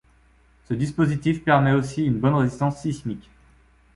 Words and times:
Ce 0.63 0.73
dispositif 0.73 1.43
permet 1.43 1.73
aussi 1.73 2.03
une 2.07 2.17
bonne 2.17 2.33
résistante 2.33 2.73
sismique. 2.75 3.29